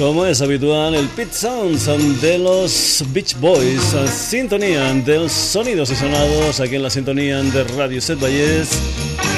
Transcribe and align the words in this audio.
Como 0.00 0.24
es 0.24 0.40
habitual, 0.40 0.94
el 0.94 1.06
Pit 1.08 1.30
Sounds 1.30 1.84
de 2.22 2.38
los 2.38 3.04
Beach 3.12 3.38
Boys, 3.38 3.82
sintonía 4.10 4.94
de 4.94 5.28
sonidos 5.28 5.90
y 5.90 5.94
sonados 5.94 6.58
aquí 6.58 6.76
en 6.76 6.84
la 6.84 6.88
sintonía 6.88 7.42
de 7.42 7.64
Radio 7.64 8.00
Set 8.00 8.18
Valles 8.18 8.70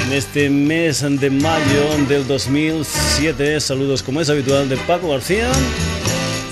en 0.05 0.13
este 0.13 0.49
mes 0.49 1.01
de 1.19 1.29
mayo 1.29 2.07
del 2.07 2.25
2007. 2.25 3.59
Saludos 3.59 4.01
como 4.01 4.21
es 4.21 4.29
habitual 4.29 4.69
de 4.69 4.77
Paco 4.77 5.09
García, 5.09 5.51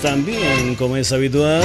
también 0.02 0.76
como 0.76 0.98
es 0.98 1.14
habitual 1.14 1.64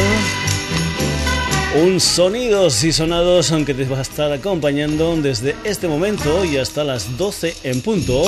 un 1.83 1.99
sonidos 1.99 2.85
y 2.85 2.93
sonados 2.93 3.51
aunque 3.51 3.75
te 3.75 3.87
va 3.87 3.99
a 3.99 4.03
estar 4.03 4.31
acompañando 4.31 5.17
desde 5.17 5.57
este 5.65 5.89
momento 5.89 6.45
y 6.45 6.59
hasta 6.59 6.85
las 6.85 7.19
12 7.19 7.57
en 7.65 7.83
punto 7.83 8.23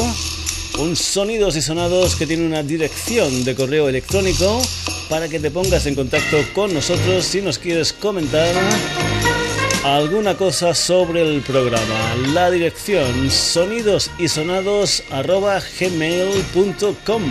un 0.79 0.97
sonidos 0.97 1.57
y 1.57 1.63
sonados 1.63 2.17
que 2.17 2.27
tiene 2.27 2.47
una 2.47 2.63
dirección 2.63 3.45
de 3.45 3.55
correo 3.55 3.89
electrónico 3.89 4.63
para 5.09 5.29
que 5.29 5.41
te 5.41 5.51
pongas 5.51 5.87
en 5.87 5.95
contacto 5.95 6.39
con 6.55 6.73
nosotros 6.73 7.25
si 7.25 7.43
nos 7.43 7.59
quieres 7.59 7.93
comentar 7.93 8.55
alguna 9.85 10.37
cosa 10.37 10.75
sobre 10.75 11.23
el 11.23 11.43
programa. 11.43 12.15
La 12.33 12.51
dirección 12.51 13.31
sonidos 13.31 14.11
y 14.19 14.29
sonados 14.29 15.03
gmail.com. 15.81 17.23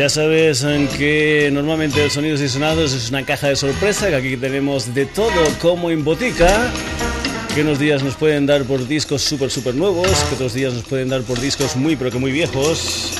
Ya 0.00 0.08
sabes 0.08 0.64
que 0.96 1.50
normalmente 1.52 2.02
el 2.02 2.10
Sonidos 2.10 2.40
y 2.40 2.48
Sonados 2.48 2.94
es 2.94 3.10
una 3.10 3.26
caja 3.26 3.48
de 3.48 3.56
sorpresa, 3.56 4.08
que 4.08 4.14
aquí 4.14 4.36
tenemos 4.38 4.94
de 4.94 5.04
todo 5.04 5.44
como 5.60 5.90
en 5.90 6.02
botica. 6.04 6.72
Que 7.54 7.60
unos 7.60 7.78
días 7.78 8.02
nos 8.02 8.14
pueden 8.14 8.46
dar 8.46 8.64
por 8.64 8.88
discos 8.88 9.20
súper, 9.20 9.50
súper 9.50 9.74
nuevos, 9.74 10.08
que 10.08 10.36
otros 10.36 10.54
días 10.54 10.72
nos 10.72 10.84
pueden 10.84 11.10
dar 11.10 11.20
por 11.20 11.38
discos 11.38 11.76
muy, 11.76 11.96
pero 11.96 12.10
que 12.10 12.16
muy 12.16 12.32
viejos. 12.32 13.12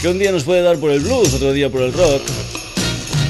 Que 0.00 0.08
un 0.08 0.18
día 0.18 0.32
nos 0.32 0.44
puede 0.44 0.62
dar 0.62 0.78
por 0.78 0.92
el 0.92 1.00
blues, 1.00 1.34
otro 1.34 1.52
día 1.52 1.68
por 1.68 1.82
el 1.82 1.92
rock. 1.92 2.22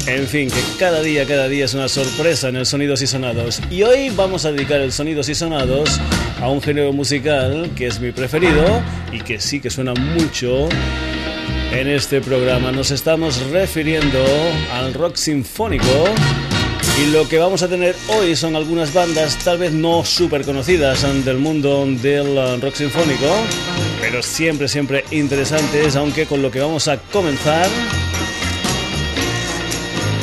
En 0.06 0.28
fin, 0.28 0.48
que 0.48 0.60
cada 0.78 1.02
día, 1.02 1.26
cada 1.26 1.48
día 1.48 1.64
es 1.64 1.74
una 1.74 1.88
sorpresa 1.88 2.50
en 2.50 2.54
el 2.54 2.66
Sonidos 2.66 3.02
y 3.02 3.08
Sonados. 3.08 3.60
Y 3.72 3.82
hoy 3.82 4.10
vamos 4.10 4.44
a 4.44 4.52
dedicar 4.52 4.80
el 4.80 4.92
Sonidos 4.92 5.28
y 5.28 5.34
Sonados 5.34 6.00
a 6.40 6.48
un 6.48 6.62
género 6.62 6.92
musical 6.92 7.72
que 7.74 7.88
es 7.88 7.98
mi 7.98 8.12
preferido 8.12 8.80
y 9.10 9.18
que 9.18 9.40
sí 9.40 9.58
que 9.58 9.68
suena 9.68 9.94
mucho 9.94 10.68
en 11.72 11.88
este 11.88 12.20
programa. 12.20 12.72
Nos 12.72 12.90
estamos 12.90 13.40
refiriendo 13.50 14.24
al 14.72 14.94
rock 14.94 15.16
sinfónico. 15.16 15.86
Y 17.00 17.10
lo 17.12 17.28
que 17.28 17.38
vamos 17.38 17.62
a 17.62 17.68
tener 17.68 17.96
hoy 18.08 18.36
son 18.36 18.56
algunas 18.56 18.92
bandas 18.92 19.38
tal 19.38 19.58
vez 19.58 19.72
no 19.72 20.04
súper 20.04 20.44
conocidas 20.44 21.02
del 21.24 21.38
mundo 21.38 21.86
del 21.86 22.60
rock 22.60 22.74
sinfónico, 22.74 23.26
pero 24.00 24.22
siempre, 24.22 24.68
siempre 24.68 25.04
interesantes, 25.10 25.96
aunque 25.96 26.26
con 26.26 26.42
lo 26.42 26.50
que 26.50 26.60
vamos 26.60 26.88
a 26.88 26.98
comenzar 26.98 27.68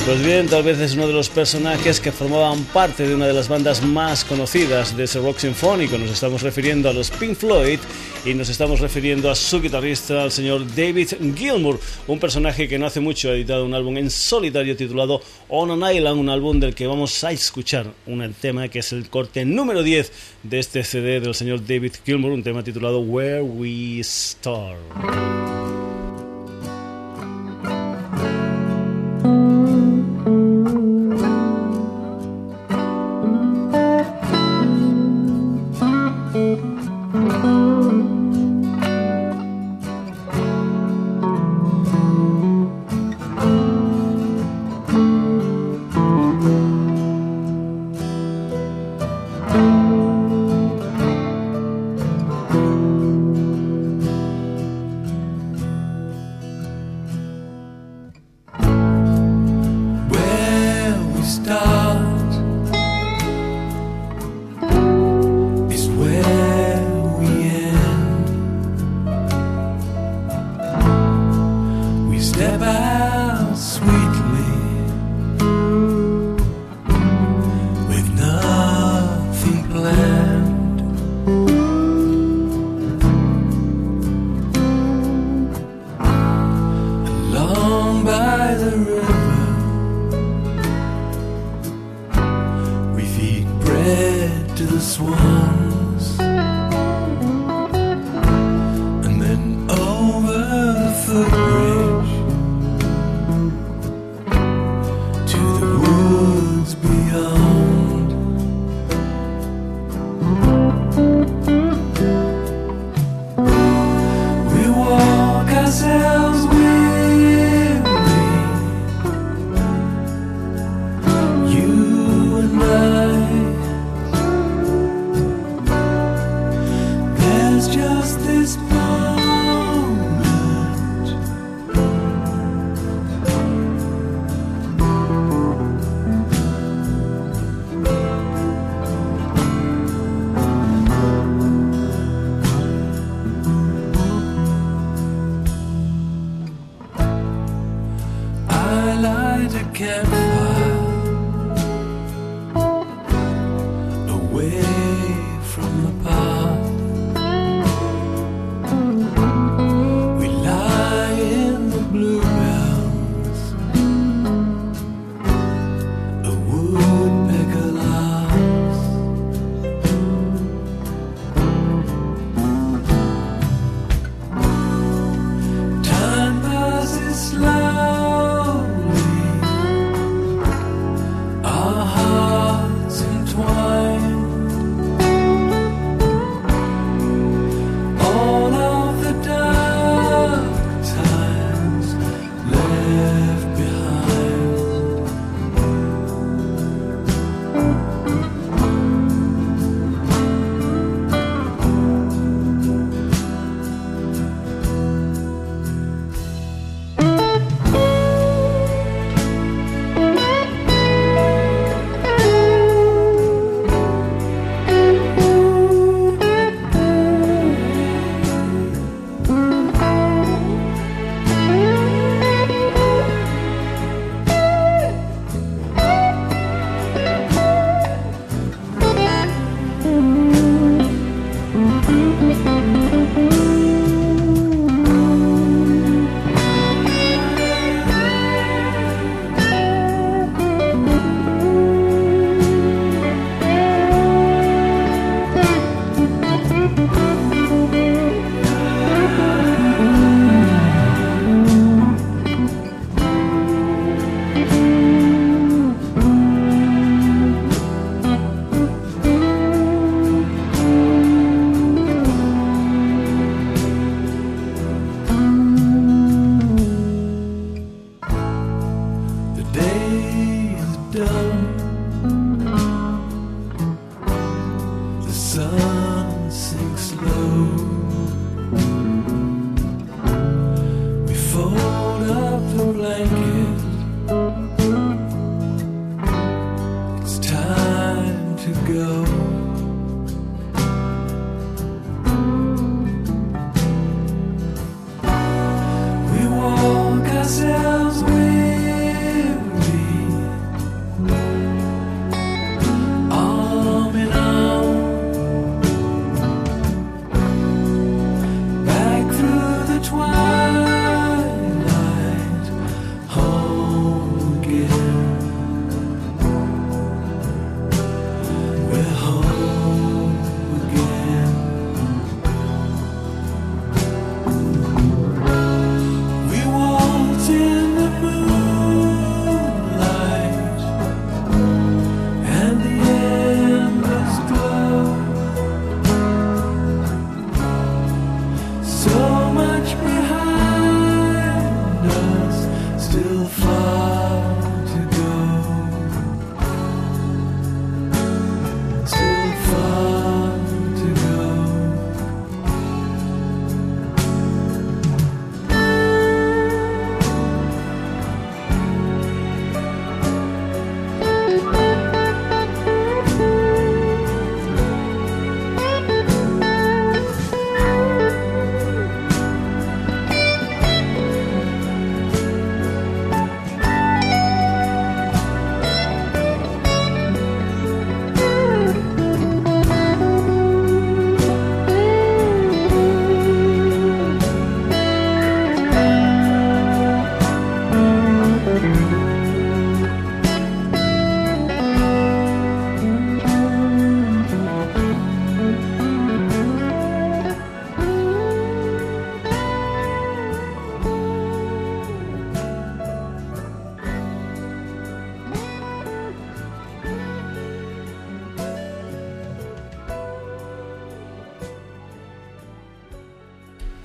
pues 0.08 0.26
bien, 0.26 0.48
tal 0.48 0.64
vez 0.64 0.80
es 0.80 0.94
uno 0.94 1.06
de 1.06 1.12
los 1.12 1.28
personajes 1.28 2.00
que 2.00 2.14
formaban 2.14 2.64
parte 2.64 3.06
de 3.06 3.14
una 3.14 3.28
de 3.28 3.34
las 3.34 3.50
bandas 3.50 3.84
más 3.84 4.24
conocidas 4.24 4.96
de 4.96 5.04
ese 5.04 5.20
rock 5.20 5.40
sinfónico. 5.40 5.98
Nos 5.98 6.12
estamos 6.12 6.44
refiriendo 6.44 6.90
a 6.90 6.94
los 6.94 7.12
Pink 7.12 7.36
Floyd 7.36 7.78
y 8.24 8.34
nos 8.34 8.48
estamos 8.48 8.80
refiriendo 8.80 9.30
a 9.30 9.36
su 9.36 9.62
guitarrista, 9.62 10.24
al 10.24 10.32
señor 10.32 10.66
David 10.66 11.10
Gilmour, 11.36 11.78
un 12.08 12.22
personaje 12.22 12.70
que 12.70 12.80
no 12.80 12.86
hace 12.86 13.02
mucho 13.02 13.30
ha 13.30 13.34
editado 13.34 13.66
un 13.66 13.74
álbum 13.74 13.98
en 13.98 14.10
solitario 14.10 14.78
titulado 14.78 15.20
On 15.50 15.72
an 15.72 15.94
Island, 15.94 16.18
un 16.18 16.30
álbum 16.30 16.58
del 16.58 16.74
que 16.74 16.88
vamos 16.88 17.22
a 17.26 17.34
escuchar 17.34 17.88
un 18.06 18.34
tema 18.40 18.70
que 18.70 18.80
es 18.80 18.94
el 18.94 19.10
corte 19.10 19.44
número 19.44 19.84
10 19.84 20.12
de 20.44 20.60
este 20.60 20.86
CD 20.86 21.20
del 21.20 21.36
señor 21.36 21.68
David 21.68 21.96
Gilmour, 22.06 22.32
un 22.32 22.44
tema 22.44 22.64
titulado 22.64 23.02
Where 23.02 23.42
We 23.42 24.02
Start. 24.06 25.77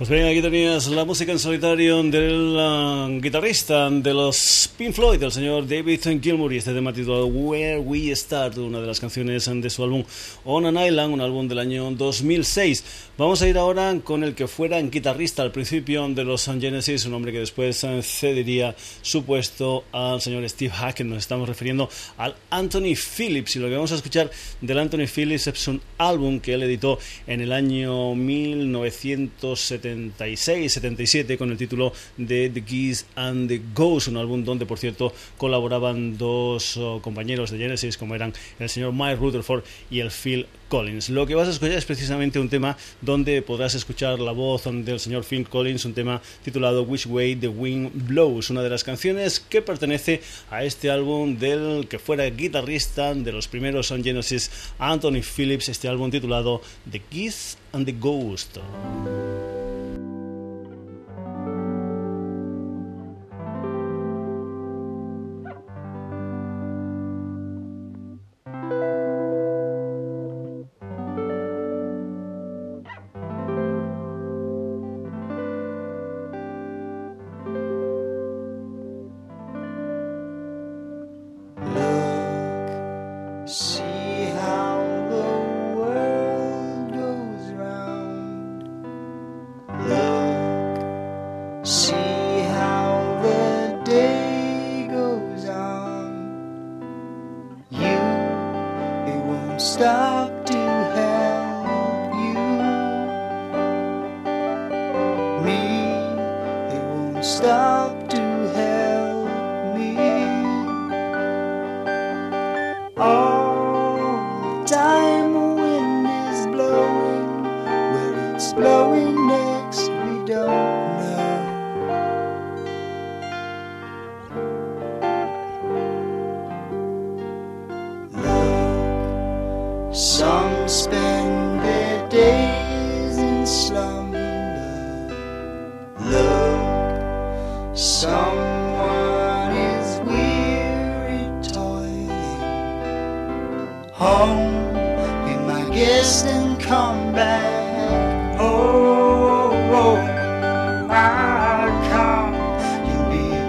Bien, 0.08 0.26
aquí 0.26 0.40
tenías 0.40 0.88
la 0.88 1.04
música 1.04 1.32
en 1.32 1.38
solitario 1.38 2.02
del 2.02 2.56
uh, 2.56 3.20
guitarrista 3.20 3.90
de 3.90 4.14
los 4.14 4.70
Pink 4.76 4.94
Floyd, 4.94 5.22
el 5.22 5.30
señor 5.30 5.68
David 5.68 6.00
Gilmour, 6.20 6.52
y 6.52 6.56
este 6.56 6.72
tema 6.72 6.94
titulado 6.94 7.26
Where 7.26 7.78
We 7.78 8.16
Start, 8.16 8.56
una 8.56 8.80
de 8.80 8.86
las 8.86 8.98
canciones 8.98 9.50
de 9.52 9.70
su 9.70 9.84
álbum 9.84 10.02
On 10.44 10.64
an 10.64 10.78
Island, 10.82 11.12
un 11.12 11.20
álbum 11.20 11.46
del 11.46 11.58
año 11.58 11.90
2006. 11.90 13.12
Vamos 13.18 13.42
a 13.42 13.48
ir 13.48 13.58
ahora 13.58 13.94
con 14.02 14.24
el 14.24 14.34
que 14.34 14.48
fuera 14.48 14.80
guitarrista 14.80 15.42
al 15.42 15.52
principio 15.52 16.08
de 16.08 16.24
los 16.24 16.46
Genesis, 16.46 17.04
un 17.04 17.12
hombre 17.12 17.30
que 17.30 17.40
después 17.40 17.84
uh, 17.84 18.02
cedería 18.02 18.74
su 19.02 19.24
puesto 19.24 19.84
al 19.92 20.22
señor 20.22 20.48
Steve 20.48 20.72
Hackett. 20.72 21.06
Nos 21.06 21.18
estamos 21.18 21.46
refiriendo 21.46 21.90
al 22.16 22.34
Anthony 22.48 22.96
Phillips, 22.96 23.56
y 23.56 23.58
lo 23.58 23.68
que 23.68 23.74
vamos 23.74 23.92
a 23.92 23.96
escuchar 23.96 24.30
del 24.60 24.78
Anthony 24.78 25.06
Phillips 25.06 25.48
es 25.48 25.68
un 25.68 25.82
álbum 25.98 26.40
que 26.40 26.54
él 26.54 26.62
editó 26.62 26.98
en 27.26 27.42
el 27.42 27.52
año 27.52 28.14
1970 28.14 29.91
76-77 29.92 31.38
con 31.38 31.50
el 31.50 31.56
título 31.56 31.92
de 32.16 32.50
The 32.50 32.62
Geese 32.62 33.06
and 33.16 33.48
the 33.48 33.60
Ghosts, 33.74 34.08
un 34.08 34.16
álbum 34.16 34.44
donde 34.44 34.66
por 34.66 34.78
cierto 34.78 35.12
colaboraban 35.36 36.18
dos 36.18 36.76
oh, 36.76 37.00
compañeros 37.02 37.50
de 37.50 37.58
Genesis 37.58 37.96
como 37.96 38.14
eran 38.14 38.32
el 38.58 38.68
señor 38.68 38.92
Mike 38.92 39.16
Rutherford 39.16 39.64
y 39.90 40.00
el 40.00 40.10
Phil 40.10 40.46
Collins. 40.68 41.10
Lo 41.10 41.26
que 41.26 41.34
vas 41.34 41.48
a 41.48 41.50
escuchar 41.50 41.76
es 41.76 41.84
precisamente 41.84 42.38
un 42.38 42.48
tema 42.48 42.76
donde 43.02 43.42
podrás 43.42 43.74
escuchar 43.74 44.18
la 44.20 44.32
voz 44.32 44.64
del 44.64 44.98
señor 44.98 45.24
Phil 45.24 45.46
Collins, 45.46 45.84
un 45.84 45.92
tema 45.92 46.22
titulado 46.42 46.82
Which 46.84 47.06
Way 47.06 47.36
the 47.36 47.48
Wind 47.48 47.90
Blows, 48.08 48.48
una 48.48 48.62
de 48.62 48.70
las 48.70 48.82
canciones 48.82 49.38
que 49.38 49.60
pertenece 49.60 50.22
a 50.50 50.64
este 50.64 50.90
álbum 50.90 51.36
del 51.36 51.86
que 51.88 51.98
fuera 51.98 52.24
guitarrista 52.30 53.14
de 53.14 53.32
los 53.32 53.48
primeros 53.48 53.88
son 53.88 54.02
Genesis, 54.02 54.50
Anthony 54.78 55.20
Phillips, 55.22 55.68
este 55.68 55.88
álbum 55.88 56.10
titulado 56.10 56.62
The 56.90 57.02
Geese 57.10 57.58
and 57.72 57.84
the 57.84 57.92
Ghost. 57.92 58.58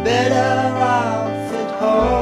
better 0.04 0.76
off 0.78 1.54
at 1.54 1.80
home. 1.80 2.13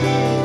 Thank 0.00 0.32
you. 0.32 0.37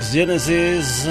Genesis. 0.00 1.08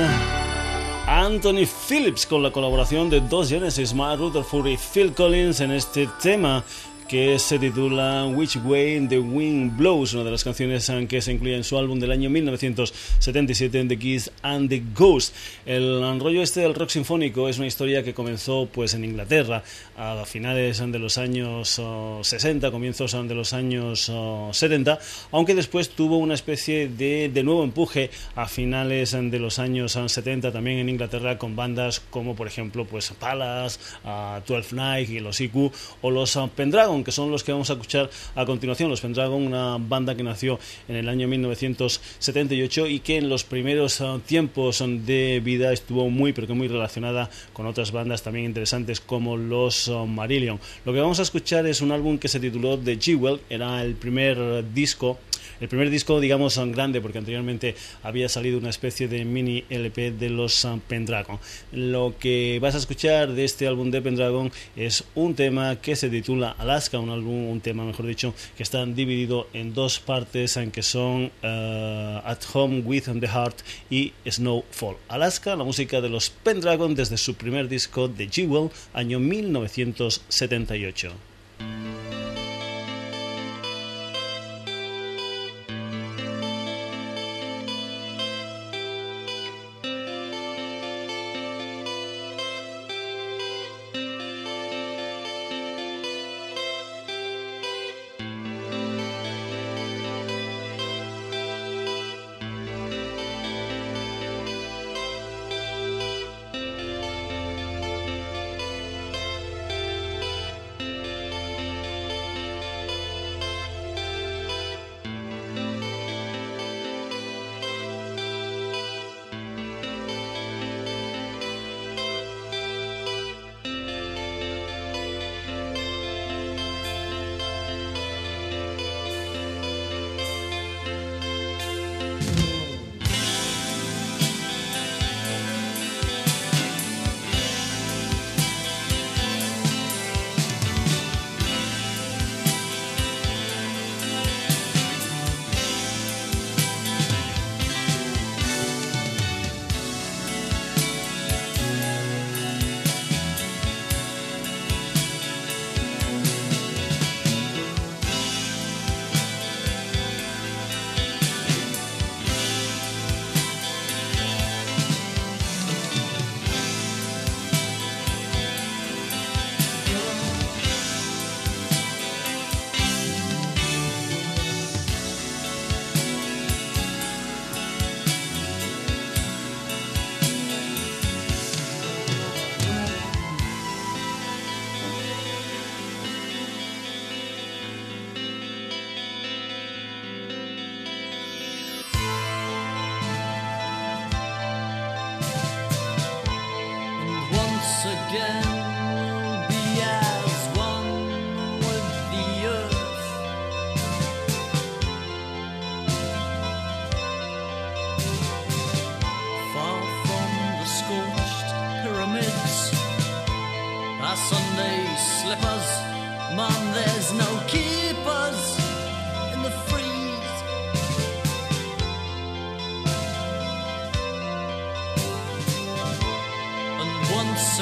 Anthony 1.08 1.66
Phillips 1.88 2.25
con 2.25 2.42
la 2.42 2.52
colaboración 2.52 3.10
de 3.10 3.22
dos 3.22 3.50
Genesis, 3.50 3.94
Mark 3.94 4.20
Rutherford 4.20 4.68
y 4.68 4.78
Phil 4.78 5.13
Collins 5.13 5.60
en 5.60 5.72
este 5.72 6.08
tema 6.22 6.63
que 7.07 7.38
se 7.39 7.60
titula 7.60 8.25
Which 8.25 8.57
Way 8.57 9.07
the 9.07 9.19
Wind 9.19 9.77
Blows, 9.77 10.13
una 10.13 10.24
de 10.24 10.31
las 10.31 10.43
canciones 10.43 10.91
que 11.07 11.22
se 11.22 11.31
incluye 11.31 11.55
en 11.55 11.63
su 11.63 11.77
álbum 11.77 12.00
del 12.00 12.12
año 12.12 12.29
1977, 12.29 13.86
The 13.86 13.98
Kiss 13.98 14.31
and 14.41 14.69
the 14.69 14.83
Ghost. 14.93 15.36
El 15.65 16.19
rollo 16.19 16.41
este 16.41 16.62
del 16.62 16.74
rock 16.74 16.89
sinfónico 16.89 17.50
es 17.50 17.57
una 17.57 17.67
historia 17.67 18.03
que 18.03 18.13
comenzó 18.13 18.67
pues 18.72 18.93
en 18.93 19.05
Inglaterra 19.05 19.63
a 19.98 20.24
finales 20.25 20.79
de 20.79 21.00
los 21.00 21.17
años 21.17 21.81
60, 22.22 22.72
comienzos 22.72 23.13
de 23.13 23.36
los 23.36 23.53
años 23.53 24.12
70, 24.51 25.00
aunque 25.31 25.55
después 25.55 25.89
tuvo 25.89 26.17
una 26.17 26.33
especie 26.33 26.88
de, 26.88 27.29
de 27.33 27.43
nuevo 27.43 27.63
empuje 27.63 28.10
a 28.36 28.48
finales 28.48 29.12
de 29.12 29.39
los 29.39 29.60
años 29.60 29.93
70 29.93 30.51
también 30.51 30.79
en 30.79 30.89
Inglaterra 30.89 31.38
con 31.38 31.55
bandas 31.55 32.01
como 32.10 32.36
por 32.36 32.48
ejemplo 32.48 32.86
pues 32.86 33.12
Palace, 33.19 33.79
12 34.48 34.75
Night 34.75 35.10
y 35.10 35.19
los 35.19 35.39
IQ 35.41 35.72
o 36.01 36.12
los 36.12 36.38
Pendragon 36.55 36.93
que 37.02 37.14
son 37.14 37.32
los 37.32 37.46
que 37.46 37.54
vamos 37.54 37.70
a 37.70 37.74
escuchar 37.74 38.10
a 38.36 38.46
continuación. 38.46 38.90
Los 38.90 39.00
Pendragon, 39.00 39.48
una 39.48 39.78
banda 39.78 40.16
que 40.16 40.24
nació 40.24 40.60
en 40.90 40.98
el 40.98 41.08
año 41.08 41.30
1978 41.30 42.88
y 42.88 43.00
que 43.00 43.18
en 43.20 43.30
los 43.30 43.46
primeros 43.46 44.02
ah, 44.02 44.20
tiempos 44.26 44.84
de 44.86 45.42
vida 45.42 45.72
estuvo 45.72 46.10
muy, 46.10 46.34
pero 46.34 46.46
que 46.46 46.54
muy 46.54 46.68
relacionada 46.68 47.30
con 47.54 47.66
otras 47.66 47.94
bandas 47.94 48.22
también 48.22 48.46
interesantes 48.46 49.00
como 49.00 49.38
los 49.38 49.88
ah, 49.88 50.06
Marillion. 50.06 50.60
Lo 50.84 50.92
que 50.92 51.00
vamos 51.00 51.20
a 51.20 51.24
escuchar 51.24 51.66
es 51.68 51.80
un 51.80 51.94
álbum 51.94 52.18
que 52.18 52.28
se 52.28 52.42
tituló 52.42 52.78
The 52.78 53.00
Jewel, 53.00 53.40
era 53.50 53.82
el 53.82 53.96
primer 53.96 54.74
disco 54.74 55.18
el 55.63 55.70
primer 55.70 55.89
disco, 55.89 56.20
digamos, 56.20 56.60
grande, 56.74 57.00
porque 57.00 57.20
anteriormente 57.20 57.75
había 58.03 58.27
salido 58.27 58.58
una 58.58 58.70
especie 58.70 59.08
de 59.08 59.24
mini 59.24 59.63
LP 59.70 60.12
de 60.12 60.29
los 60.29 60.67
Pendragon. 60.89 61.39
Lo 61.72 62.15
que 62.20 62.60
vas 62.62 62.75
a 62.75 62.79
escuchar 62.79 63.32
de 63.32 63.46
este 63.46 63.65
álbum 63.65 63.89
de 63.89 64.01
Pendragon 64.01 64.51
es 64.75 65.05
un 65.15 65.36
tema 65.36 65.77
que 65.77 65.96
se 65.96 66.10
titula 66.10 66.50
Alaska, 66.58 67.00
un 67.00 67.12
álbum, 67.12 67.48
un 67.48 67.62
tema, 67.62 67.86
mejor 67.86 68.05
dicho, 68.08 68.34
que 68.58 68.63
está 68.63 68.86
dividido 68.86 69.48
en 69.53 69.74
dos 69.74 70.01
partes, 70.01 70.58
en 70.58 70.70
que 70.70 70.84
son 70.84 71.32
eh, 71.41 72.22
At 72.25 72.39
Home 72.53 72.82
with 72.82 73.03
the 73.22 73.27
Heart 73.27 73.62
y 73.89 74.12
Snowfall. 74.29 74.98
Alaska, 75.08 75.55
la 75.55 75.63
música 75.63 76.01
de 76.01 76.10
los 76.10 76.29
Pendragon 76.29 76.93
desde 76.93 77.15
su 77.15 77.36
primer 77.36 77.70
disco 77.70 78.10
The 78.10 78.27
Jewel, 78.29 78.70
año 78.93 79.22
1978. 79.22 81.13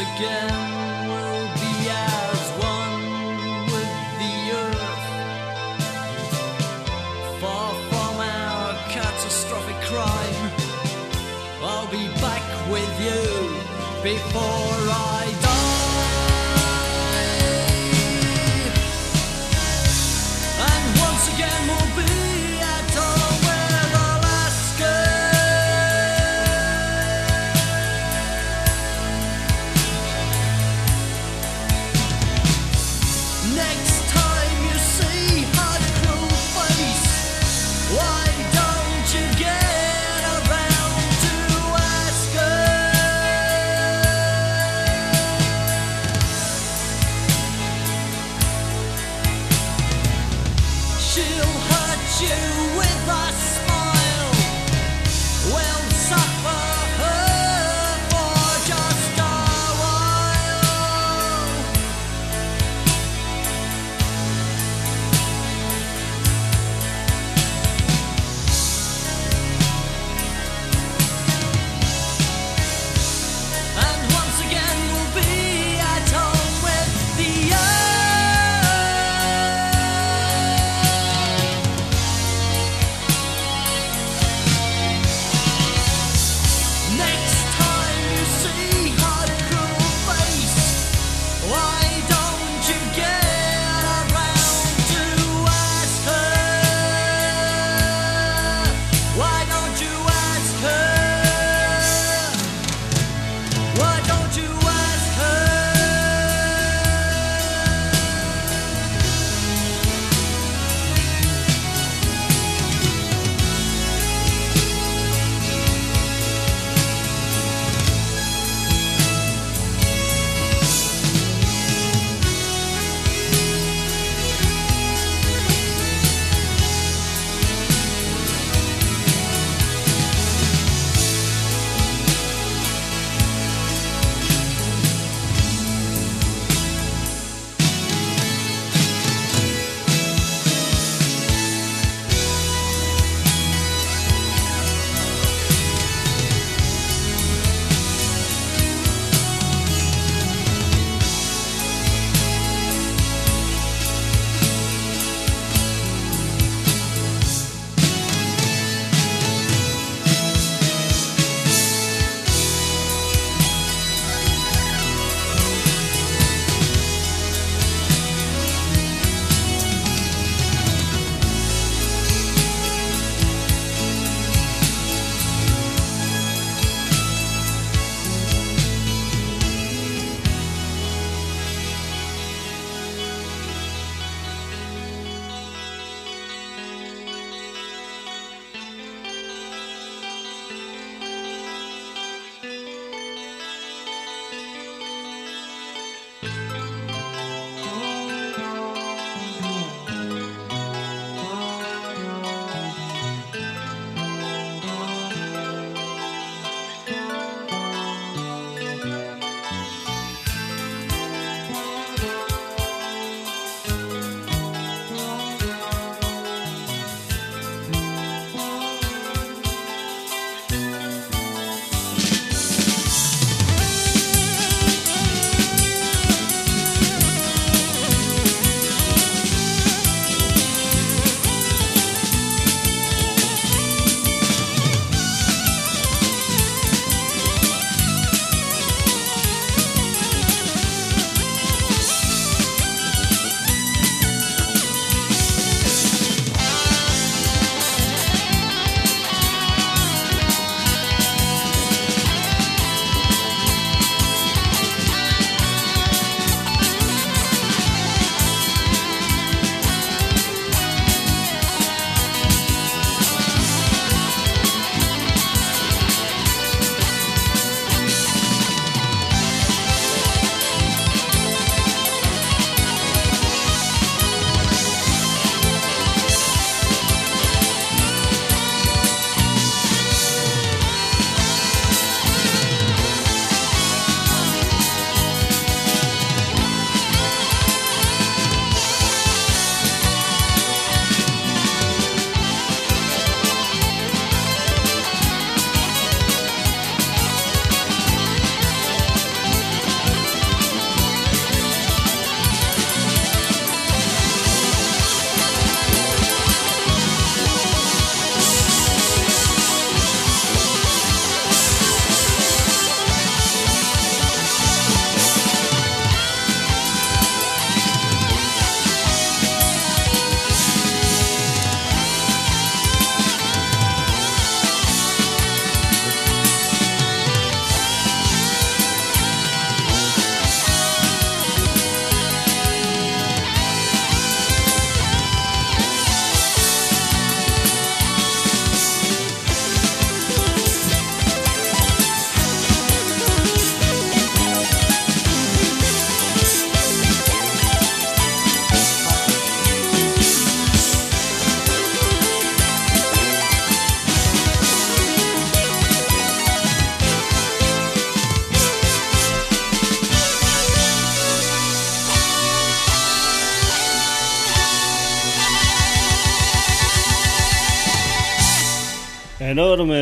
again 0.01 1.09
we'll 1.09 1.47
be 1.61 1.75
as 1.89 2.43
one 2.57 3.03
with 3.73 3.93
the 4.21 4.35
earth. 4.63 5.05
Far 7.39 7.73
from 7.89 8.13
our 8.19 8.73
catastrophic 8.89 9.79
crime, 9.89 10.39
I'll 11.61 11.91
be 11.91 12.07
back 12.19 12.45
with 12.71 12.93
you 12.99 13.21
before 14.01 14.81
I. 14.89 15.10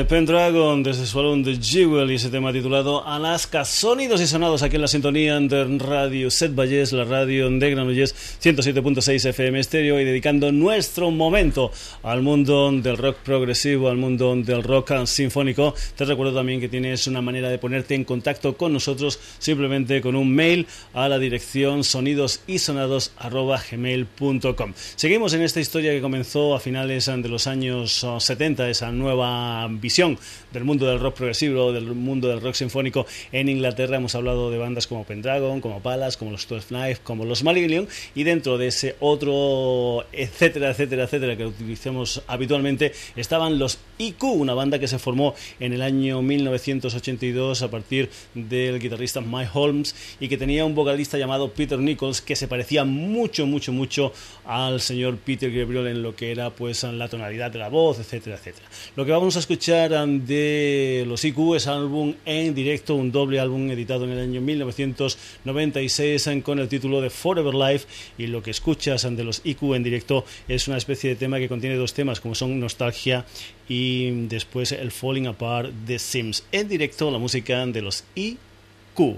Pendragon 0.05 0.81
desde 0.81 1.05
su 1.05 1.19
álbum 1.19 1.43
The 1.43 1.57
Jewel 1.61 2.09
y 2.11 2.15
ese 2.15 2.29
tema 2.29 2.53
titulado 2.53 3.05
Alaska. 3.05 3.65
Sonidos 3.65 4.21
y 4.21 4.27
sonados 4.27 4.63
aquí 4.63 4.77
en 4.77 4.83
la 4.83 4.87
sintonía 4.87 5.37
de 5.39 5.77
Radio 5.77 6.31
Set 6.31 6.55
Valles, 6.55 6.93
la 6.93 7.03
radio 7.03 7.49
de 7.49 7.69
Granollers 7.69 8.15
107.6 8.41 9.27
FM 9.29 9.59
estéreo 9.59 9.99
y 9.99 10.05
dedicando 10.05 10.53
nuestro 10.53 11.11
momento 11.11 11.73
al 12.03 12.21
mundo 12.21 12.71
del 12.71 12.95
rock 12.97 13.17
progresivo, 13.17 13.89
al 13.89 13.97
mundo 13.97 14.33
del 14.35 14.63
rock 14.63 15.05
sinfónico. 15.05 15.75
Te 15.97 16.05
recuerdo 16.05 16.33
también 16.33 16.61
que 16.61 16.69
tienes 16.69 17.05
una 17.07 17.21
manera 17.21 17.49
de 17.49 17.57
ponerte 17.57 17.95
en 17.95 18.05
contacto 18.05 18.55
con 18.55 18.71
nosotros 18.71 19.19
simplemente 19.37 19.99
con 20.01 20.15
un 20.15 20.33
mail 20.33 20.65
a 20.93 21.09
la 21.09 21.19
dirección 21.19 21.83
sonidosisonados.gmail.com. 21.83 24.73
Seguimos 24.95 25.33
en 25.33 25.41
esta 25.41 25.59
historia 25.59 25.91
que 25.91 25.99
comenzó 26.01 26.55
a 26.55 26.61
finales 26.61 27.07
de 27.07 27.27
los 27.27 27.47
años 27.47 28.07
70, 28.17 28.69
esa 28.69 28.93
nueva 28.93 29.67
visión 29.67 29.88
del 29.89 30.63
mundo 30.63 30.85
del 30.85 30.99
rock 30.99 31.15
progresivo, 31.15 31.73
del 31.73 31.85
mundo 31.95 32.27
del 32.27 32.41
rock 32.41 32.53
sinfónico 32.53 33.07
en 33.31 33.49
Inglaterra. 33.49 33.97
Hemos 33.97 34.13
hablado 34.13 34.51
de 34.51 34.59
bandas 34.59 34.85
como 34.85 35.03
Pendragon, 35.03 35.61
como 35.61 35.81
Palace, 35.81 36.17
como 36.17 36.31
los 36.31 36.45
Twelve 36.45 36.65
Knife, 36.67 37.01
como 37.03 37.25
los 37.25 37.43
Malignium 37.43 37.87
y 38.13 38.23
dentro 38.23 38.59
de 38.59 38.67
ese 38.67 38.95
otro 38.99 40.05
etcétera, 40.11 40.69
etcétera, 40.69 41.05
etcétera 41.05 41.35
que 41.35 41.45
utilizamos 41.45 42.21
habitualmente 42.27 42.91
estaban 43.15 43.57
los 43.57 43.79
IQ, 43.97 44.23
una 44.25 44.53
banda 44.53 44.79
que 44.79 44.87
se 44.87 44.99
formó 44.99 45.33
en 45.59 45.73
el 45.73 45.81
año 45.81 46.21
1982 46.21 47.63
a 47.63 47.71
partir 47.71 48.09
del 48.35 48.79
guitarrista 48.79 49.21
Mike 49.21 49.49
Holmes 49.53 49.95
y 50.19 50.29
que 50.29 50.37
tenía 50.37 50.65
un 50.65 50.75
vocalista 50.75 51.17
llamado 51.17 51.51
Peter 51.51 51.79
Nichols 51.79 52.21
que 52.21 52.35
se 52.35 52.47
parecía 52.47 52.85
mucho, 52.85 53.47
mucho, 53.47 53.73
mucho 53.73 54.13
al 54.45 54.81
señor 54.81 55.17
Peter 55.17 55.51
Gabriel 55.51 55.87
en 55.87 56.03
lo 56.03 56.15
que 56.15 56.31
era 56.31 56.51
pues 56.51 56.83
la 56.83 57.07
tonalidad 57.07 57.51
de 57.51 57.59
la 57.59 57.69
voz, 57.69 57.99
etcétera, 57.99 58.35
etcétera. 58.35 58.67
Lo 58.95 59.05
que 59.05 59.11
vamos 59.11 59.35
a 59.35 59.39
escuchar 59.39 59.78
de 59.87 61.05
los 61.07 61.23
IQ 61.23 61.55
es 61.55 61.67
álbum 61.67 62.13
en 62.25 62.53
directo, 62.53 62.95
un 62.95 63.13
doble 63.13 63.39
álbum 63.39 63.71
editado 63.71 64.03
en 64.03 64.11
el 64.11 64.19
año 64.19 64.41
1996 64.41 66.29
con 66.43 66.59
el 66.59 66.67
título 66.67 66.99
de 66.99 67.09
Forever 67.09 67.53
Life 67.53 67.87
y 68.17 68.27
lo 68.27 68.43
que 68.43 68.51
escuchas 68.51 69.03
de 69.03 69.23
los 69.23 69.39
IQ 69.45 69.75
en 69.75 69.83
directo 69.83 70.25
es 70.49 70.67
una 70.67 70.75
especie 70.75 71.11
de 71.11 71.15
tema 71.15 71.39
que 71.39 71.47
contiene 71.47 71.77
dos 71.77 71.93
temas 71.93 72.19
como 72.19 72.35
son 72.35 72.59
Nostalgia 72.59 73.25
y 73.69 74.09
después 74.27 74.73
el 74.73 74.91
Falling 74.91 75.27
Apart 75.27 75.71
de 75.71 75.97
Sims. 75.97 76.43
En 76.51 76.67
directo 76.67 77.09
la 77.09 77.17
música 77.17 77.65
de 77.65 77.81
los 77.81 78.03
IQ. 78.15 79.15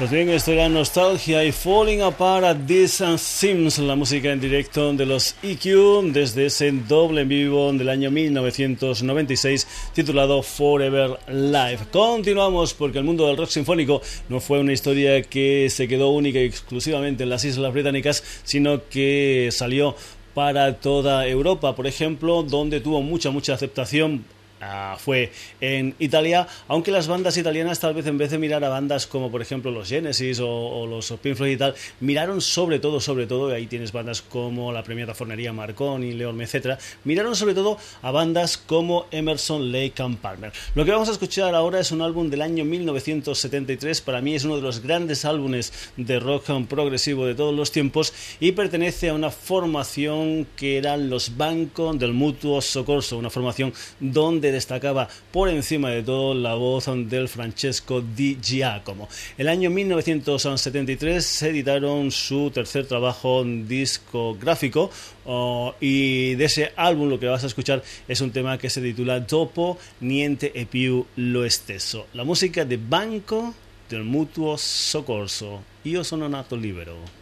Pues 0.00 0.10
bien, 0.10 0.30
esto 0.30 0.52
era 0.52 0.66
Nostalgia 0.70 1.44
y 1.44 1.52
Falling 1.52 2.00
Apart 2.00 2.42
at 2.42 2.56
This 2.66 3.02
Sims, 3.18 3.78
la 3.80 3.96
música 3.96 4.32
en 4.32 4.40
directo 4.40 4.94
de 4.94 5.04
los 5.04 5.34
EQ 5.42 6.10
desde 6.10 6.46
ese 6.46 6.72
doble 6.72 7.20
en 7.20 7.28
vivo 7.28 7.70
del 7.74 7.90
año 7.90 8.10
1996 8.10 9.90
titulado 9.92 10.42
Forever 10.42 11.18
Live. 11.28 11.80
Continuamos 11.92 12.72
porque 12.72 12.96
el 12.96 13.04
mundo 13.04 13.26
del 13.26 13.36
rock 13.36 13.50
sinfónico 13.50 14.00
no 14.30 14.40
fue 14.40 14.58
una 14.60 14.72
historia 14.72 15.20
que 15.20 15.68
se 15.68 15.86
quedó 15.86 16.08
única 16.08 16.38
y 16.38 16.46
exclusivamente 16.46 17.24
en 17.24 17.28
las 17.28 17.44
Islas 17.44 17.70
Británicas, 17.70 18.24
sino 18.42 18.88
que 18.88 19.50
salió 19.52 19.94
para 20.32 20.76
toda 20.76 21.26
Europa, 21.26 21.76
por 21.76 21.86
ejemplo, 21.86 22.42
donde 22.42 22.80
tuvo 22.80 23.02
mucha, 23.02 23.30
mucha 23.30 23.52
aceptación 23.52 24.24
Ah, 24.62 24.98
fue 24.98 25.32
en 25.62 25.94
Italia, 25.98 26.46
aunque 26.68 26.90
las 26.90 27.08
bandas 27.08 27.36
italianas 27.38 27.80
tal 27.80 27.94
vez 27.94 28.06
en 28.06 28.18
vez 28.18 28.30
de 28.30 28.36
mirar 28.36 28.62
a 28.62 28.68
bandas 28.68 29.06
como 29.06 29.30
por 29.30 29.40
ejemplo 29.40 29.70
los 29.70 29.88
Genesis 29.88 30.38
o, 30.42 30.86
los 30.86 31.10
Pink 31.22 31.36
Floyd 31.36 31.52
y 31.52 31.56
tal, 31.56 31.74
miraron 32.00 32.42
sobre 32.42 32.78
todo, 32.78 33.00
sobre 33.00 33.26
todo, 33.26 33.50
y 33.50 33.54
ahí 33.54 33.66
tienes 33.66 33.90
bandas 33.90 34.20
como 34.20 34.70
la 34.70 34.82
premiada 34.82 35.14
Fornería 35.14 35.54
Marconi, 35.54 36.12
León, 36.12 36.42
etc., 36.42 36.78
miraron 37.04 37.34
sobre 37.36 37.54
todo 37.54 37.78
a 38.02 38.10
bandas 38.10 38.58
como 38.58 39.06
Emerson, 39.10 39.72
Lake 39.72 40.02
and 40.02 40.18
Palmer. 40.18 40.52
Lo 40.74 40.84
que 40.84 40.90
vamos 40.90 41.08
a 41.08 41.12
escuchar 41.12 41.54
ahora 41.54 41.80
es 41.80 41.90
un 41.90 42.02
álbum 42.02 42.28
del 42.28 42.42
año 42.42 42.64
1973, 42.66 44.02
para 44.02 44.20
mí 44.20 44.34
es 44.34 44.44
uno 44.44 44.56
de 44.56 44.62
los 44.62 44.80
grandes 44.80 45.24
álbumes 45.24 45.72
de 45.96 46.20
rock 46.20 46.50
progresivo 46.68 47.26
de 47.26 47.34
todos 47.34 47.54
los 47.54 47.70
tiempos 47.70 48.12
y 48.40 48.52
pertenece 48.52 49.08
a 49.08 49.14
una 49.14 49.30
formación 49.30 50.46
que 50.56 50.76
eran 50.76 51.08
los 51.08 51.36
Banco 51.36 51.92
del 51.94 52.12
Mutuo 52.12 52.60
Socorso, 52.60 53.16
una 53.16 53.30
formación 53.30 53.72
donde 54.00 54.49
destacaba 54.52 55.08
por 55.32 55.48
encima 55.48 55.90
de 55.90 56.02
todo 56.02 56.34
la 56.34 56.54
voz 56.54 56.86
del 56.86 57.28
Francesco 57.28 58.00
Di 58.00 58.38
Giacomo. 58.40 59.08
El 59.38 59.48
año 59.48 59.70
1973 59.70 61.24
se 61.24 61.48
editaron 61.50 62.10
su 62.10 62.50
tercer 62.50 62.86
trabajo 62.86 63.44
discográfico 63.44 64.90
oh, 65.24 65.74
y 65.80 66.34
de 66.34 66.44
ese 66.44 66.72
álbum 66.76 67.08
lo 67.08 67.20
que 67.20 67.26
vas 67.26 67.44
a 67.44 67.46
escuchar 67.48 67.82
es 68.08 68.20
un 68.20 68.30
tema 68.30 68.58
que 68.58 68.70
se 68.70 68.80
titula 68.80 69.20
Dopo 69.20 69.78
Niente 70.00 70.52
e 70.54 70.66
più 70.66 71.06
lo 71.16 71.48
stesso. 71.48 72.06
La 72.14 72.24
música 72.24 72.64
de 72.64 72.76
Banco 72.76 73.54
del 73.88 74.04
Mutuo 74.04 74.56
Soccorso. 74.56 75.62
Io 75.84 76.04
sono 76.04 76.28
nato 76.28 76.56
libero. 76.56 77.19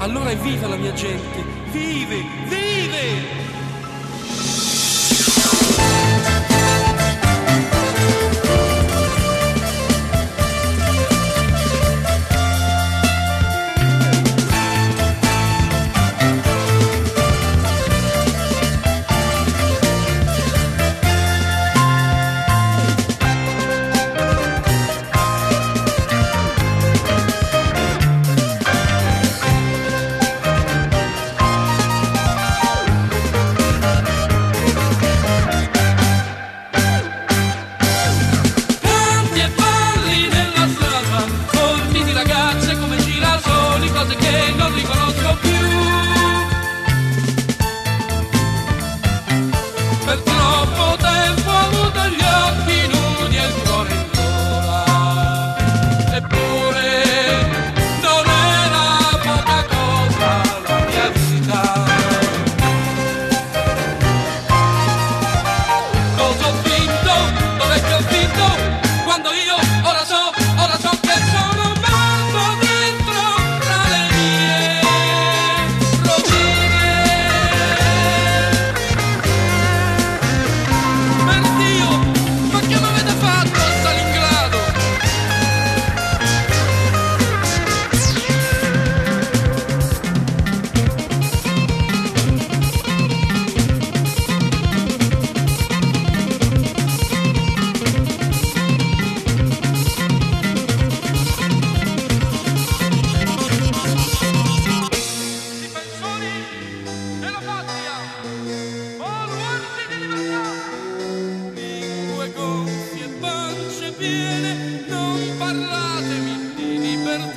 Allora 0.00 0.30
è 0.30 0.36
viva 0.36 0.66
la 0.66 0.76
mia 0.76 0.94
gente, 0.94 1.44
vive, 1.72 2.24
vive! 2.48 3.59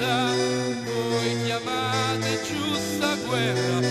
guerra, 0.04 0.36
voi 0.86 1.43
chiamate 1.45 2.39
giusta 2.43 3.16
guerra. 3.26 3.83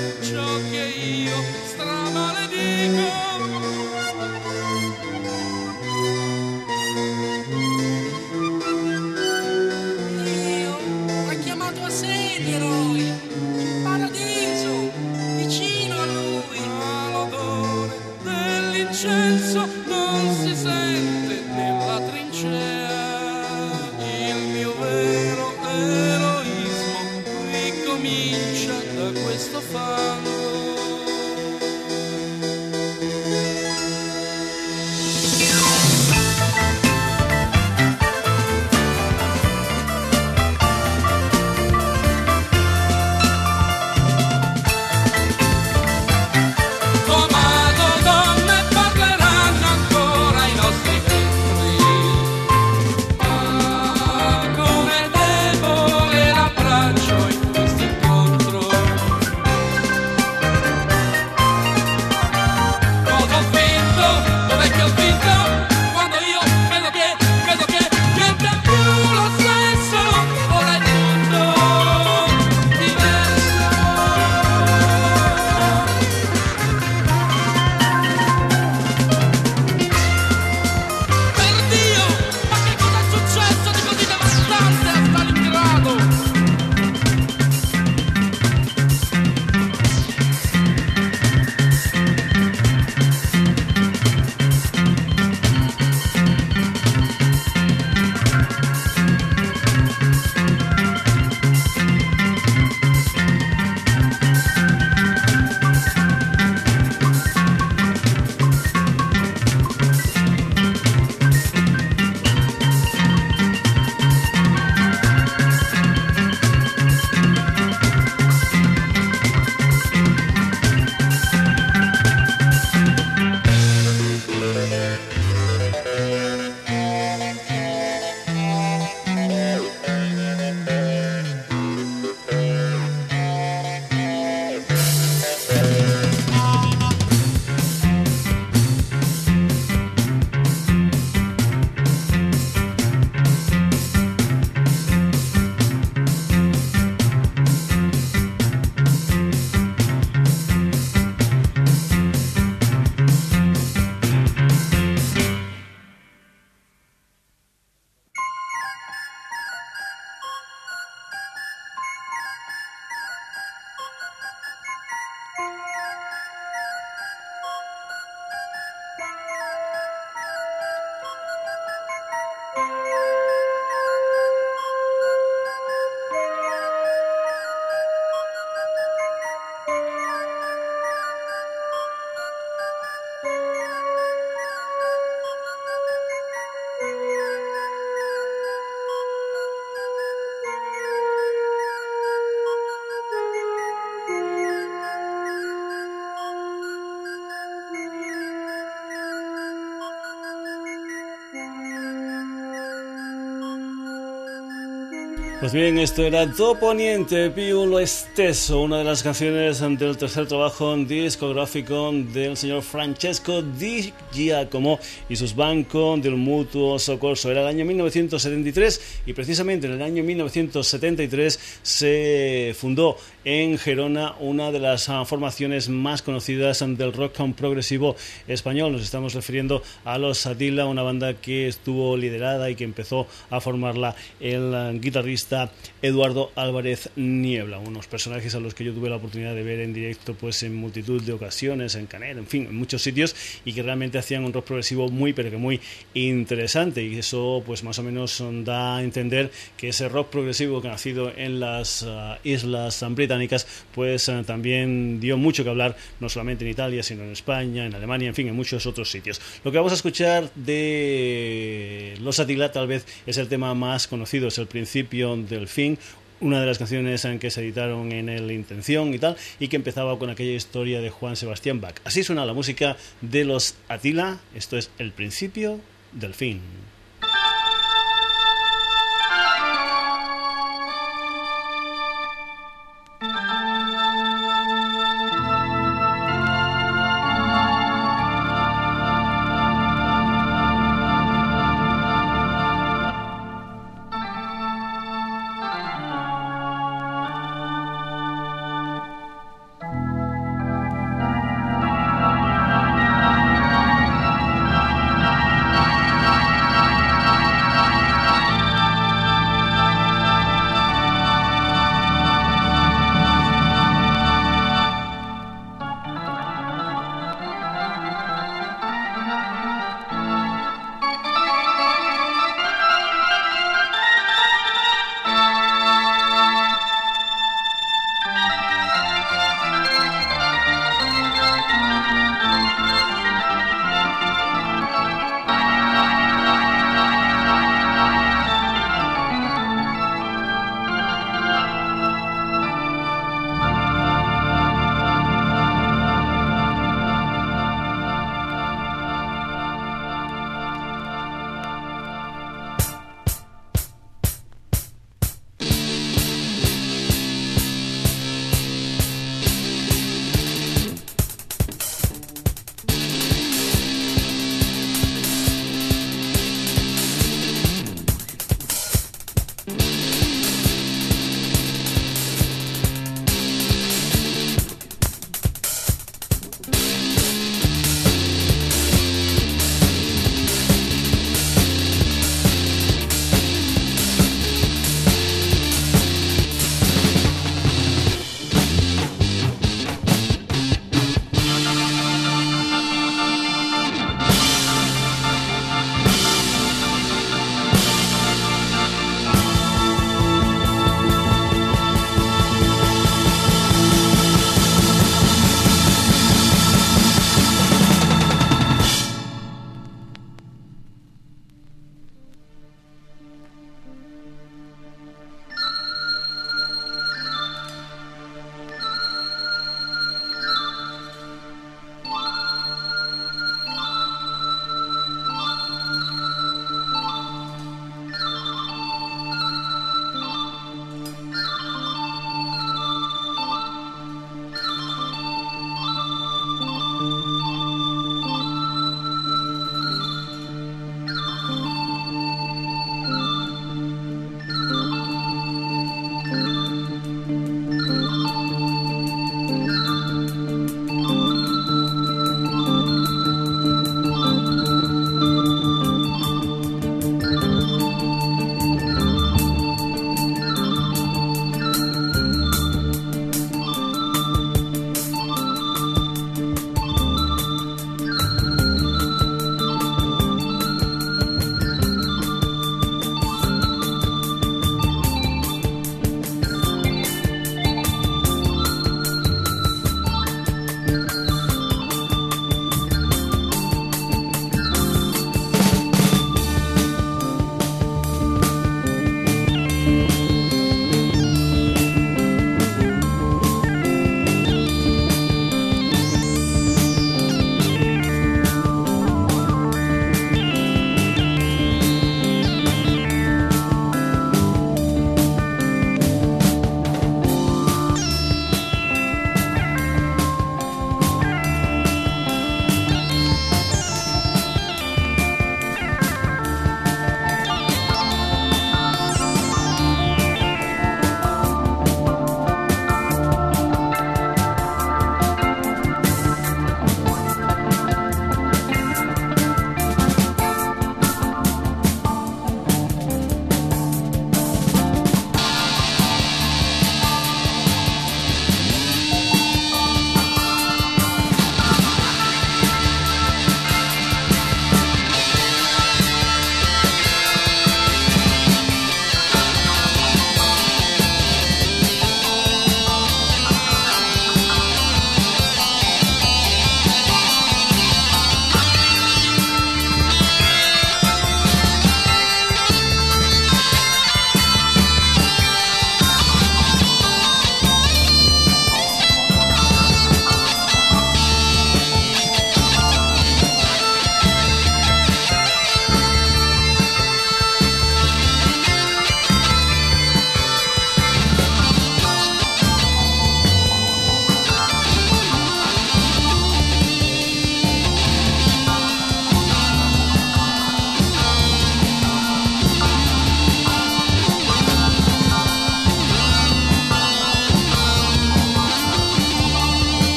Pues 205.52 205.64
bien, 205.64 205.78
esto 205.80 206.02
era 206.02 206.24
Do 206.24 206.58
Poniente, 206.58 207.28
Piulo 207.28 207.78
Esteso, 207.78 208.62
una 208.62 208.78
de 208.78 208.84
las 208.84 209.02
canciones 209.02 209.60
del 209.60 209.98
tercer 209.98 210.26
trabajo 210.26 210.74
discográfico 210.78 211.92
del 211.92 212.38
señor 212.38 212.62
Francesco 212.62 213.42
Di 213.42 213.92
Giacomo 214.14 214.78
y 215.10 215.16
sus 215.16 215.36
bancos 215.36 216.00
del 216.02 216.16
Mutuo 216.16 216.78
Socorso. 216.78 217.30
Era 217.30 217.42
el 217.42 217.48
año 217.48 217.66
1973 217.66 219.02
y 219.04 219.12
precisamente 219.12 219.66
en 219.66 219.74
el 219.74 219.82
año 219.82 220.02
1973 220.02 221.58
se 221.60 222.56
fundó 222.58 222.96
en 223.22 223.58
Gerona 223.58 224.14
una 224.20 224.52
de 224.52 224.58
las 224.58 224.86
formaciones 225.04 225.68
más 225.68 226.00
conocidas 226.00 226.64
del 226.66 226.94
rock 226.94 227.20
progresivo 227.36 227.94
español. 228.26 228.72
Nos 228.72 228.82
estamos 228.82 229.12
refiriendo 229.12 229.62
a 229.84 229.98
los 229.98 230.24
Atila, 230.24 230.64
una 230.64 230.82
banda 230.82 231.12
que 231.12 231.46
estuvo 231.46 231.94
liderada 231.98 232.48
y 232.48 232.54
que 232.54 232.64
empezó 232.64 233.06
a 233.28 233.38
formarla 233.40 233.94
el 234.18 234.80
guitarrista 234.80 235.41
Eduardo 235.80 236.30
Álvarez 236.36 236.90
Niebla, 236.96 237.58
unos 237.58 237.86
personajes 237.86 238.34
a 238.34 238.40
los 238.40 238.54
que 238.54 238.64
yo 238.64 238.72
tuve 238.72 238.90
la 238.90 238.96
oportunidad 238.96 239.34
de 239.34 239.42
ver 239.42 239.60
en 239.60 239.72
directo 239.72 240.14
pues 240.14 240.42
en 240.42 240.54
multitud 240.54 241.02
de 241.02 241.12
ocasiones, 241.12 241.74
en 241.74 241.86
Canet, 241.86 242.18
en 242.18 242.26
fin, 242.26 242.46
en 242.46 242.56
muchos 242.56 242.82
sitios 242.82 243.14
y 243.44 243.52
que 243.52 243.62
realmente 243.62 243.98
hacían 243.98 244.24
un 244.24 244.32
rock 244.32 244.46
progresivo 244.46 244.88
muy 244.88 245.12
pero 245.12 245.30
que 245.30 245.36
muy 245.36 245.60
interesante 245.94 246.84
y 246.84 246.98
eso 246.98 247.42
pues 247.44 247.64
más 247.64 247.78
o 247.78 247.82
menos 247.82 248.22
da 248.44 248.76
a 248.76 248.82
entender 248.82 249.30
que 249.56 249.68
ese 249.68 249.88
rock 249.88 250.10
progresivo 250.10 250.60
que 250.60 250.68
ha 250.68 250.72
nacido 250.72 251.12
en 251.16 251.40
las 251.40 251.82
uh, 251.82 252.16
islas 252.24 252.84
británicas 252.90 253.46
pues 253.74 254.08
uh, 254.08 254.22
también 254.24 255.00
dio 255.00 255.16
mucho 255.16 255.44
que 255.44 255.50
hablar 255.50 255.76
no 256.00 256.08
solamente 256.08 256.44
en 256.44 256.50
Italia 256.50 256.82
sino 256.82 257.04
en 257.04 257.12
España, 257.12 257.66
en 257.66 257.74
Alemania, 257.74 258.08
en 258.08 258.14
fin, 258.14 258.28
en 258.28 258.36
muchos 258.36 258.66
otros 258.66 258.90
sitios. 258.90 259.20
Lo 259.44 259.50
que 259.50 259.58
vamos 259.58 259.72
a 259.72 259.76
escuchar 259.76 260.30
de 260.34 261.96
Los 262.00 262.20
Atila 262.20 262.52
tal 262.52 262.66
vez 262.66 262.86
es 263.06 263.18
el 263.18 263.28
tema 263.28 263.54
más 263.54 263.86
conocido, 263.86 264.28
es 264.28 264.38
el 264.38 264.46
principio 264.46 265.16
del 265.32 265.48
fin, 265.48 265.78
una 266.20 266.40
de 266.40 266.46
las 266.46 266.58
canciones 266.58 267.04
en 267.04 267.18
que 267.18 267.30
se 267.30 267.40
editaron 267.40 267.90
en 267.90 268.08
el 268.08 268.30
Intención 268.30 268.94
y 268.94 268.98
tal, 268.98 269.16
y 269.40 269.48
que 269.48 269.56
empezaba 269.56 269.98
con 269.98 270.10
aquella 270.10 270.32
historia 270.32 270.80
de 270.80 270.90
Juan 270.90 271.16
Sebastián 271.16 271.60
Bach. 271.60 271.74
Así 271.84 272.04
suena 272.04 272.24
la 272.24 272.32
música 272.32 272.76
de 273.00 273.24
los 273.24 273.56
Atila, 273.68 274.20
esto 274.34 274.56
es 274.56 274.70
el 274.78 274.92
principio 274.92 275.58
del 275.92 276.14
fin. 276.14 276.40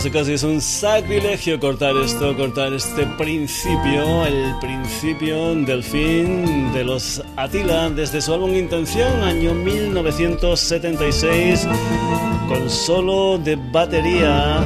Casi 0.00 0.10
casi 0.10 0.32
es 0.32 0.44
un 0.44 0.62
sacrilegio 0.62 1.60
cortar 1.60 1.94
esto, 1.98 2.34
cortar 2.34 2.72
este 2.72 3.04
principio, 3.18 4.24
el 4.24 4.54
principio 4.58 5.54
del 5.54 5.84
fin 5.84 6.72
de 6.72 6.84
los 6.84 7.22
Atila 7.36 7.90
desde 7.90 8.22
su 8.22 8.32
álbum 8.32 8.54
Intención, 8.54 9.22
año 9.22 9.52
1976, 9.52 11.68
con 12.48 12.70
solo 12.70 13.36
de 13.36 13.56
batería 13.56 14.64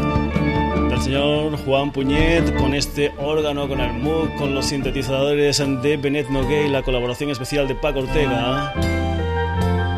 del 0.89 1.03
señor 1.03 1.57
Juan 1.65 1.91
Puñet, 1.91 2.55
con 2.55 2.73
este 2.73 3.13
órgano, 3.19 3.67
con 3.67 3.81
el 3.81 3.93
Moog, 3.93 4.33
con 4.37 4.55
los 4.55 4.67
sintetizadores 4.67 5.61
de 5.83 5.97
Benet 5.97 6.29
Nogué 6.29 6.67
y 6.67 6.71
la 6.71 6.85
colaboración 6.85 7.31
especial 7.31 7.67
de 7.67 7.75
Paco 7.75 7.99
Ortega 7.99 8.73